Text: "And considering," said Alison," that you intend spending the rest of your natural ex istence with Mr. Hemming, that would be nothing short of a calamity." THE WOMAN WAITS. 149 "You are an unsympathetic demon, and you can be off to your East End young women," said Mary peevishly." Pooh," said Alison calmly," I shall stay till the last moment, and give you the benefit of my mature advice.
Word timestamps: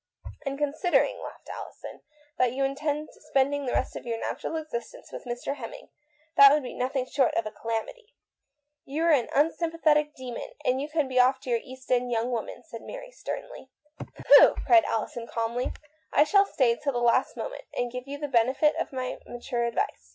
"And 0.47 0.57
considering," 0.57 1.23
said 1.45 1.53
Alison," 1.53 2.01
that 2.39 2.53
you 2.53 2.63
intend 2.63 3.09
spending 3.11 3.67
the 3.67 3.73
rest 3.73 3.95
of 3.95 4.03
your 4.03 4.17
natural 4.19 4.57
ex 4.57 4.71
istence 4.73 5.11
with 5.13 5.25
Mr. 5.25 5.57
Hemming, 5.57 5.89
that 6.37 6.51
would 6.51 6.63
be 6.63 6.73
nothing 6.73 7.05
short 7.05 7.35
of 7.35 7.45
a 7.45 7.51
calamity." 7.51 8.15
THE 8.87 8.93
WOMAN 8.93 8.95
WAITS. 8.95 8.95
149 8.95 8.95
"You 8.95 9.03
are 9.05 9.11
an 9.11 9.45
unsympathetic 10.09 10.15
demon, 10.15 10.49
and 10.65 10.81
you 10.81 10.89
can 10.89 11.07
be 11.07 11.19
off 11.19 11.39
to 11.41 11.51
your 11.51 11.59
East 11.61 11.91
End 11.91 12.09
young 12.09 12.31
women," 12.31 12.63
said 12.63 12.81
Mary 12.81 13.11
peevishly." 13.11 13.69
Pooh," 14.25 14.55
said 14.67 14.85
Alison 14.85 15.27
calmly," 15.27 15.71
I 16.11 16.23
shall 16.23 16.47
stay 16.47 16.75
till 16.75 16.93
the 16.93 16.97
last 16.97 17.37
moment, 17.37 17.65
and 17.75 17.91
give 17.91 18.07
you 18.07 18.17
the 18.17 18.27
benefit 18.27 18.75
of 18.77 18.91
my 18.91 19.19
mature 19.27 19.65
advice. 19.65 20.09